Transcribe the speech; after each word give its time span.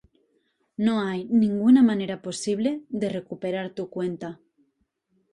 No 0.85 0.93
hay 1.05 1.25
ninguna 1.25 1.83
manera 1.83 2.23
posible 2.23 2.81
de 2.89 3.07
recuperar 3.09 3.69
tu 3.75 3.91
cuenta. 3.91 4.39